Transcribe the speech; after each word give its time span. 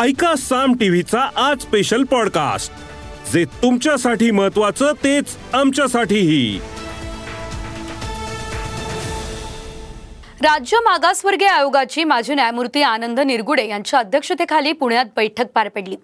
ऐका 0.00 0.34
साम 0.36 0.74
टीव्हीचा 0.74 1.30
आज 1.36 1.60
स्पेशल 1.60 2.04
पॉडकास्ट 2.04 2.72
जे 3.32 3.44
तुमच्यासाठी 3.44 4.30
महत्वाचं 4.30 4.92
तेच 4.92 5.36
आमच्यासाठीही. 5.52 6.60
राज्य 10.42 10.76
मागासवर्गीय 10.84 11.48
आयोगाची 11.48 12.04
माजी 12.04 12.34
न्यायमूर्ती 12.34 12.82
आनंद 12.82 13.20
निरगुडे 13.20 13.68
यांच्या 13.68 14.00
अध्यक्षतेखाली 14.00 14.72
पुण्यात 14.72 15.04
बैठक 15.16 15.44
पार 15.44 15.68
पडली. 15.68 15.96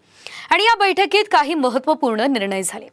आणि 0.51 0.63
या 0.65 0.75
बैठकीत 0.75 1.25
काही 1.33 1.55
महत्त्वपूर्ण 1.55 2.21
निर्णय 2.21 2.63
झाले. 2.65 2.89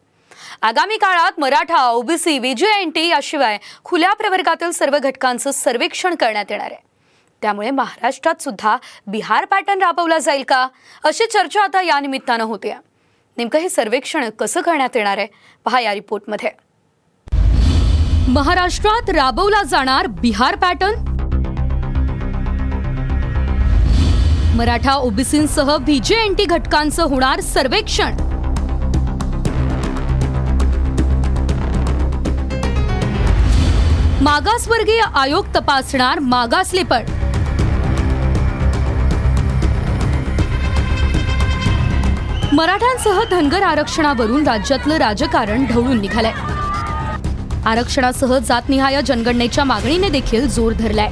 आगामी 0.61 0.97
काळात 0.97 1.31
मराठा 1.37 1.89
ओबीसी 1.89 2.39
व्हीजीआयएनटी 2.39 3.07
याशिवाय 3.07 3.57
खुल्या 3.83 4.13
प्रवर्गातील 4.13 4.71
सर्व 4.71 4.97
घटकांचं 4.99 5.51
सर्वेक्षण 5.51 6.15
करण्यात 6.15 6.45
येणार 6.49 6.71
आहे. 6.71 6.94
त्यामुळे 7.41 7.71
महाराष्ट्रात 7.71 8.41
सुद्धा 8.41 8.77
बिहार 9.07 9.45
पॅटर्न 9.45 9.81
राबवला 9.81 10.17
जाईल 10.17 10.43
का? 10.47 10.67
अशी 11.03 11.25
चर्चा 11.25 11.63
आता 11.63 11.81
या 11.81 11.99
निमित्तानं 11.99 12.43
होते. 12.43 12.73
नेमकं 13.37 13.59
हे 13.59 13.69
सर्वेक्षण 13.69 14.29
कसं 14.29 14.61
करण्यात 14.61 14.95
येणार 14.95 15.17
आहे? 15.17 15.27
पहा 15.65 15.79
या 15.79 15.93
रिपोर्टमध्ये. 15.93 16.49
महाराष्ट्रात 18.27 19.09
राबवला 19.09 19.63
जाणार 19.63 20.07
बिहार 20.07 20.55
पॅटर्न 20.55 21.13
मराठा 24.57 24.93
ओबीसींसह 24.95 25.75
व्हीजेएनटी 25.75 26.45
घटकांचं 26.45 27.03
होणार 27.03 27.39
सर्वेक्षण. 27.39 28.15
मागासवर्गीय 34.21 35.01
आयोग 35.15 35.45
तपासणार 35.55 36.19
मागासलेपण. 36.19 37.05
मराठ्यांसह 42.55 43.19
धनगर 43.31 43.63
आरक्षणावरून 43.63 44.45
राज्यातलं 44.47 44.97
राजकारण 44.97 45.65
ढवळून 45.65 45.99
निघालंय. 46.01 46.31
आरक्षणासह 47.65 48.37
जातनिहाय 48.37 49.01
जनगणनेच्या 49.01 49.63
मागणीने 49.63 50.09
देखील 50.09 50.47
जोर 50.49 50.73
धरलाय. 50.73 51.09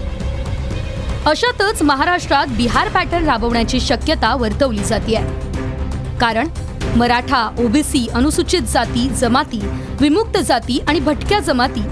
अशातच 1.25 1.81
महाराष्ट्रात 1.81 2.47
बिहार 2.47 2.89
पॅटर्न 2.89 3.25
राबवण्याची 3.25 3.79
शक्यता 3.79 4.33
वर्तवली 4.35 4.83
जाते 4.83 5.15
कारण 6.21 6.47
मराठा 6.95 7.47
ओबीसी 7.59 8.07
अनुसूचित 8.15 8.61
जाती 8.61 9.07
जमाती 9.09 9.61
विमुक्त 10.01 10.37
जाती 10.37 10.79
आणि 10.87 10.99
भटक्या 10.99 11.39
जमाती 11.39 11.83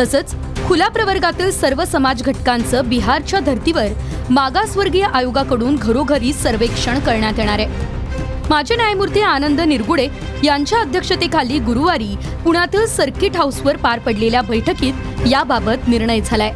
तसंच 0.00 0.34
खुल्या 0.68 0.88
प्रवर्गातील 0.88 1.50
सर्व 1.50 1.84
समाज 1.84 2.22
घटकांचं 2.22 2.88
बिहारच्या 2.88 3.40
धर्तीवर 3.40 3.86
मागासवर्गीय 4.30 5.04
आयोगाकडून 5.04 5.76
घरोघरी 5.76 6.32
सर्वेक्षण 6.32 6.98
करण्यात 6.98 7.38
येणार 7.38 7.58
आहे. 7.58 7.96
माजी 8.50 8.76
न्यायमूर्ती 8.76 9.20
आनंद 9.20 9.60
निरगुडे 9.60 10.06
यांच्या 10.44 10.80
अध्यक्षतेखाली 10.80 11.58
गुरुवारी 11.58 12.14
पुण्यातील 12.44 12.86
सर्किट 12.86 13.36
हाऊसवर 13.36 13.76
पार 13.76 13.98
पडलेल्या 13.98 14.42
बैठकीत 14.42 14.94
याबाबत 15.26 15.88
निर्णय 15.88 16.20
झालाय. 16.20 16.52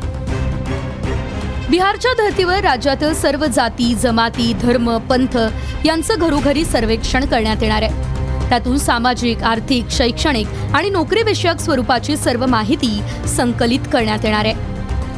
बिहारच्या 1.70 2.12
धर्तीवर 2.12 2.60
राज्यातील 2.60 3.14
सर्व 3.14 3.44
जाती 3.46 3.94
जमाती 3.94 4.52
धर्म 4.62 4.98
पंथ 4.98 5.36
यांचं 5.84 6.14
घरोघरी 6.18 6.64
सर्वेक्षण 6.64 7.24
करण्यात 7.24 7.62
येणार 7.62 7.82
आहे. 7.82 8.48
त्यातून 8.48 8.78
सामाजिक 8.78 9.42
आर्थिक 9.42 9.90
शैक्षणिक 9.90 10.46
आणि 10.74 10.90
नोकरीविषयक 10.90 11.60
स्वरूपाची 11.60 12.16
सर्व 12.16 12.46
माहिती 12.46 13.00
संकलित 13.28 13.80
करण्यात 13.92 14.24
येणार 14.24 14.44
आहे. 14.44 14.54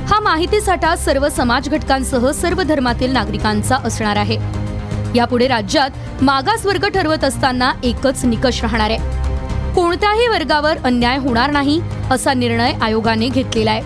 हा 0.06 0.20
माहिती 0.20 0.60
साठा 0.60 0.96
सर्व 0.96 1.28
समाज 1.28 1.68
घटकांसह 1.68 2.30
सर्व 2.30 2.62
धर्मातील 2.62 3.12
नागरिकांचा 3.12 3.76
असणार 3.76 4.16
आहे. 4.16 4.64
यापुढे 5.14 5.48
राज्यात 5.48 5.90
मागासवर्ग 6.24 6.84
ठरवत 6.88 7.24
असताना 7.24 7.70
एकच 7.82 8.24
निकष 8.24 8.60
राहणार 8.62 8.90
आहे. 8.90 9.72
कोणत्याही 9.74 10.28
वर्गावर 10.28 10.76
अन्याय 10.84 11.16
होणार 11.18 11.50
नाही 11.50 11.80
असा 12.10 12.32
निर्णय 12.34 12.72
आयोगाने 12.82 13.28
घेतलेला 13.28 13.70
आहे. 13.70 13.82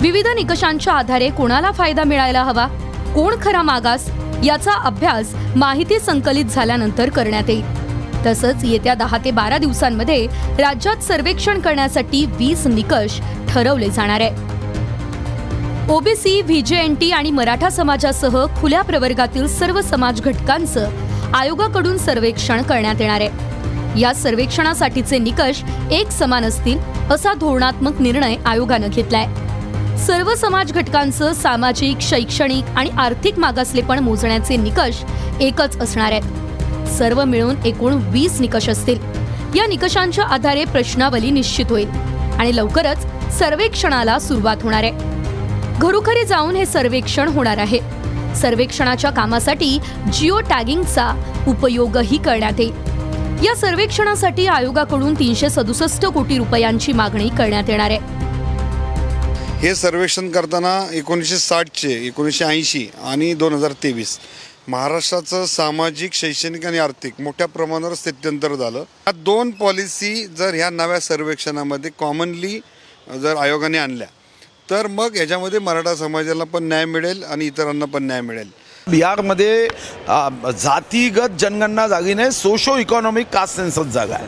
विविध 0.00 0.26
निकषांच्या 0.26 0.92
आधारे 0.92 1.28
कोणाला 1.28 1.70
फायदा 1.70 2.04
मिळायला 2.04 2.42
हवा 2.42 2.66
कोण 3.14 3.34
खरा 3.42 3.62
मागास 3.62 4.08
याचा 4.44 4.72
अभ्यास 4.72 5.34
माहिती 5.56 5.98
संकलित 5.98 6.44
झाल्यानंतर 6.44 7.08
करण्यात 7.08 7.50
येईल. 7.50 7.64
तसंच 8.26 8.64
येत्या 8.64 8.94
दहा 8.94 9.18
ते 9.24 9.30
बारा 9.30 9.58
दिवसांमध्ये 9.58 10.26
राज्यात 10.58 11.02
सर्वेक्षण 11.02 11.60
करण्यासाठी 11.60 12.24
वीस 12.26 12.66
निकष 12.66 13.20
ठरवले 13.48 13.88
जाणार 13.88 14.20
आहे. 14.20 14.54
ओबीसी 15.92 16.40
व्हीजेएनटी 16.42 17.10
आणि 17.10 17.30
मराठा 17.30 17.68
समाजासह 17.70 18.44
खुल्या 18.60 18.82
प्रवर्गातील 18.82 19.46
सर्व 19.48 19.80
समाज 19.80 20.20
घटकांचं 20.20 21.05
आयोगाकडून 21.34 21.98
सर्वेक्षण 21.98 22.62
करण्यात 22.62 23.00
येणार 23.00 23.20
आहे. 23.20 23.46
या 24.00 24.14
सर्वेक्षणासाठीचे 24.14 25.18
निकष 25.18 25.62
एक 25.90 26.10
समान 26.10 26.44
असतील 26.44 26.78
असा 27.10 27.34
धोरणात्मक 27.34 28.00
निर्णय 28.00 28.36
आयोगानं 28.46 28.88
घेतलाय. 28.88 29.26
सर्व 29.96 30.34
समाज 30.34 30.72
घटकांचं 30.72 31.32
सामाजिक 31.32 32.00
शैक्षणिक 32.00 32.64
आणि 32.76 32.90
आर्थिक 32.90 33.38
मागासलेपण 33.38 33.98
मोजण्याचे 33.98 34.56
निकष 34.56 35.02
एकच 35.40 35.80
असणार 35.80 36.12
आहेत. 36.12 36.88
सर्व 36.88 37.24
मिळून 37.24 37.54
एकूण 37.64 37.92
वीस 37.92 38.40
निकष 38.40 38.68
असतील. 38.68 38.98
या 39.54 39.66
निकषांच्या 39.66 40.24
आधारे 40.24 40.64
प्रश्नावली 40.64 41.30
निश्चित 41.30 41.66
होईल 41.70 41.88
आणि 42.38 42.56
लवकरच 42.56 43.06
सर्वेक्षणाला 43.38 44.18
सुरुवात 44.18 44.56
होणार 44.62 44.82
आहे. 44.82 44.92
घरोघरी 45.78 46.24
जाऊन 46.24 46.56
हे 46.56 46.66
सर्वेक्षण 46.66 47.28
होणार 47.28 47.58
आहे. 47.58 48.05
सर्वेक्षणाच्या 48.36 49.10
कामासाठी 49.10 49.78
जिओ 50.12 50.40
टॅगिंगचा 50.40 51.12
उपयोगही 51.48 52.18
करण्यात 52.18 52.60
येईल. 52.60 53.44
या 53.44 53.54
सर्वेक्षणासाठी 53.56 54.46
आयोगाकडून 54.46 55.14
तीनशे 55.14 55.48
सदुसष्ट 55.50 56.06
कोटी 56.06 56.36
रुपयांची 56.38 56.92
मागणी 56.92 57.28
करण्यात 57.28 57.68
येणार 57.68 57.90
आहे. 57.90 58.14
हे 59.60 59.74
सर्वेक्षण 59.74 60.30
करताना 60.30 60.78
एकोणीसशे 60.92 61.36
साठचे 61.38 61.92
एकोणीसशे 62.06 62.44
ऐंशी 62.44 62.86
आणि 63.04 63.32
दोन 63.34 63.52
हजार 63.52 63.72
तेवीस 63.82 64.18
महाराष्ट्राचं 64.68 65.44
सामाजिक 65.46 66.12
शैक्षणिक 66.14 66.64
आणि 66.66 66.78
आर्थिक 66.78 67.20
मोठ्या 67.20 67.46
प्रमाणावर 67.48 67.94
स्थित्यंतर 67.94 68.54
झालं. 68.54 68.78
या 69.06 69.12
दोन 69.16 69.50
पॉलिसी 69.50 70.26
जर 70.38 70.54
ह्या 70.54 70.70
नव्या 70.70 71.00
सर्वेक्षणामध्ये 71.00 71.90
कॉमनली 71.98 72.58
जर 73.22 73.36
आयोगाने 73.36 73.78
आणल्या 73.78 74.06
तर 74.70 74.86
मग 74.90 75.14
ह्याच्यामध्ये 75.16 75.58
मराठा 75.58 75.94
समाजाला 75.94 76.44
पण 76.52 76.64
न्याय 76.68 76.84
मिळेल 76.84 77.22
आणि 77.24 77.46
इतरांना 77.46 77.84
पण 77.84 78.02
न्याय 78.02 78.20
मिळेल. 78.20 78.48
बिहारमध्ये 78.90 79.68
जातीगत 80.58 81.38
जनगणना 81.40 81.86
जागी 81.88 82.14
नाही 82.14 82.30
सोशो 82.32 82.76
इकॉनॉमिक 82.78 83.26
कास्ट 83.32 83.56
सेन्सस 83.56 83.92
जागा 83.92 84.14
आहे. 84.14 84.26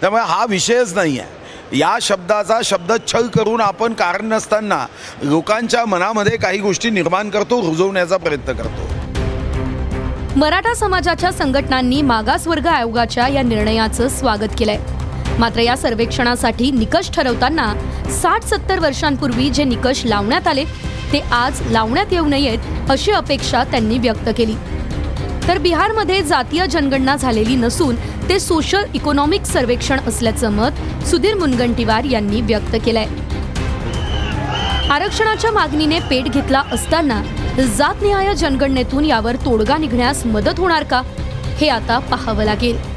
त्यामुळे 0.00 0.22
हा 0.26 0.44
विषयच 0.48 0.94
नाही 0.94 1.18
आहे 1.18 1.78
या 1.78 1.96
शब्दाचा 2.02 2.58
शब्दच्छल 2.64 3.26
करून 3.36 3.60
आपण 3.60 3.92
कारण 3.94 4.26
नसताना 4.32 4.84
लोकांच्या 5.22 5.84
मनामध्ये 5.86 6.36
काही 6.36 6.58
गोष्टी 6.58 6.90
निर्माण 6.90 7.30
करतो 7.30 7.60
रुजवण्याचा 7.62 8.16
प्रयत्न 8.16 8.52
करतो. 8.52 8.94
मराठा 10.38 10.74
समाजाच्या 10.74 11.32
संघटनांनी 11.32 12.00
मागासवर्ग 12.02 12.66
आयोगाच्या 12.66 13.28
या 13.28 13.42
निर्णयाचं 13.42 14.08
स्वागत 14.08 14.54
केलंय. 14.58 14.78
मात्र 15.38 15.60
या 15.60 15.76
सर्वेक्षणासाठी 15.76 16.70
निकष 16.70 17.10
ठरवताना 17.10 17.72
साठ 18.10 18.44
सत्तर 18.44 18.78
वर्षांपूर्वी 18.78 19.50
जे 19.50 19.64
निकष 19.64 20.04
लावण्यात 20.04 20.48
आले 20.48 20.64
ते 21.12 21.18
आज 21.32 21.60
लावण्यात 21.70 22.12
येऊ 22.12 22.26
नयेत 22.26 22.90
अशी 22.90 23.10
अपेक्षा 23.10 23.64
त्यांनी 23.64 23.98
व्यक्त 23.98 24.28
केली. 24.36 24.54
तर 25.48 25.58
बिहारमध्ये 25.58 26.22
जातीय 26.22 26.66
जनगणना 26.66 27.16
झालेली 27.16 27.56
नसून 27.56 27.96
ते 28.28 28.40
सोशल 28.40 28.84
इकॉनॉमिक 28.94 29.44
सर्वेक्षण 29.44 30.00
असल्याचं 30.06 30.52
मत 30.52 31.06
सुधीर 31.06 31.34
मुनगंटीवार 31.34 32.04
यांनी 32.04 32.40
व्यक्त 32.40 32.76
केलंय. 32.84 33.06
आरक्षणाच्या 34.90 35.50
मागणीने 35.50 36.00
पेट 36.00 36.24
घेतला 36.24 36.62
असताना 36.72 37.22
जातनिहाय 37.76 38.34
जनगणनेतून 38.34 39.04
यावर 39.04 39.36
तोडगा 39.36 39.76
निघण्यास 39.76 40.26
मदत 40.26 40.58
होणार 40.58 40.84
का 40.84 41.02
हे 41.56 41.68
आता 41.68 41.98
पाहावं 41.98 42.44
लागेल. 42.44 42.95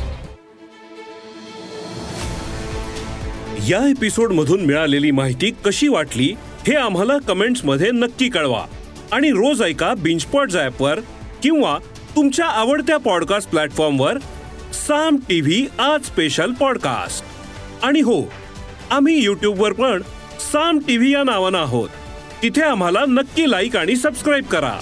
या 3.68 3.90
एपिसोड 3.90 4.32
मधून 4.32 4.62
मिळालेली 4.62 5.12
माहिती 5.12 5.52
कशी 5.66 5.88
वाटली 5.88 6.34
हे 6.68 6.76
आम्हाला 6.76 7.18
कमेंट्समध्ये 7.18 7.92
नक्की 7.92 8.30
कळवा. 8.30 8.66
आणि 9.12 9.30
रोज 9.30 9.62
ऐका 9.62 9.94
बिंचपॉट 9.94 10.52
वर 10.80 11.00
किंवा 11.44 11.78
तुमच्या 12.16 12.46
आवडत्या 12.46 12.98
पॉडकास्ट 12.98 13.50
प्लॅटफॉर्मवर 13.50 14.18
साम 14.74 15.16
टीव्ही 15.16 15.68
आज 15.80 16.06
स्पेशल 16.06 16.52
पॉडकास्ट 16.52 17.26
आणि 17.86 18.00
हो 18.00 18.32
आम्ही 18.90 19.28
वर 19.28 19.74
पण 19.74 20.02
साम 20.52 20.80
टीव्ही 20.80 21.14
या 21.14 21.24
नावानं 21.24 21.58
आहोत. 21.58 21.90
तिथे 22.44 22.62
आम्हाला 22.62 23.00
नक्की 23.08 23.52
लाईक 23.52 23.78
आणि 23.78 23.96
सबस्क्राईब 23.96 24.44
करा. 24.44 24.80